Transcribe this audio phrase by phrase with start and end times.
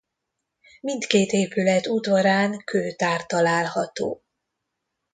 [0.81, 4.23] Mindkét épület udvarán kőtár található.